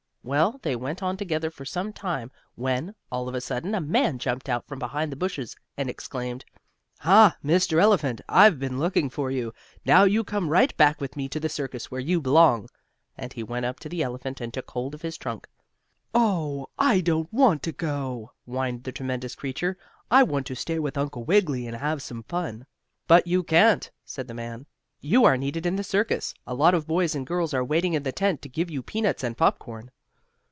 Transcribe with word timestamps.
Well, 0.23 0.59
they 0.61 0.75
went 0.75 1.01
on 1.01 1.17
together 1.17 1.49
for 1.49 1.65
some 1.65 1.93
time, 1.93 2.29
when, 2.53 2.93
all 3.11 3.27
of 3.27 3.33
a 3.33 3.41
sudden 3.41 3.73
a 3.73 3.81
man 3.81 4.19
jumped 4.19 4.49
out 4.49 4.67
from 4.67 4.77
behind 4.77 5.11
the 5.11 5.15
bushes, 5.15 5.55
and 5.75 5.89
exclaimed: 5.89 6.45
"Ha, 6.99 7.35
Mr. 7.43 7.79
Elephant! 7.81 8.21
I've 8.29 8.59
been 8.59 8.77
looking 8.77 9.09
for 9.09 9.31
you. 9.31 9.51
Now 9.83 10.03
you 10.03 10.23
come 10.23 10.49
right 10.49 10.77
back 10.77 11.01
with 11.01 11.17
me 11.17 11.27
to 11.29 11.39
the 11.39 11.49
circus 11.49 11.89
where 11.89 11.99
you 11.99 12.21
belong." 12.21 12.69
And 13.17 13.33
he 13.33 13.41
went 13.41 13.65
up 13.65 13.79
to 13.79 13.89
the 13.89 14.03
elephant 14.03 14.39
and 14.39 14.53
took 14.53 14.69
hold 14.69 14.93
of 14.93 15.01
his 15.01 15.17
trunk. 15.17 15.47
"Oh, 16.13 16.67
I 16.77 17.01
don't 17.01 17.33
want 17.33 17.63
to 17.63 17.71
go," 17.71 18.29
whined 18.45 18.83
the 18.83 18.91
tremendous 18.91 19.33
creature. 19.33 19.75
"I 20.11 20.21
want 20.21 20.45
to 20.47 20.55
stay 20.55 20.77
with 20.77 20.99
Uncle 20.99 21.23
Wiggily, 21.23 21.65
and 21.65 21.77
have 21.77 21.99
some 22.03 22.21
fun." 22.27 22.67
"But 23.07 23.25
you 23.25 23.41
can't," 23.41 23.89
said 24.05 24.27
the 24.27 24.35
man. 24.35 24.67
"You 24.99 25.25
are 25.25 25.35
needed 25.35 25.65
in 25.65 25.77
the 25.77 25.83
circus. 25.83 26.35
A 26.45 26.53
lot 26.53 26.75
of 26.75 26.85
boys 26.85 27.15
and 27.15 27.25
girls 27.25 27.55
are 27.55 27.63
waiting 27.65 27.93
in 27.95 28.03
the 28.03 28.11
tent, 28.11 28.43
to 28.43 28.49
give 28.49 28.69
you 28.69 28.83
peanuts 28.83 29.23
and 29.23 29.35
popcorn." 29.35 29.89